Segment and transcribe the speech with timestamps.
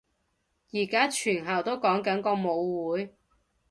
[0.73, 3.15] 而家全校都講緊個舞會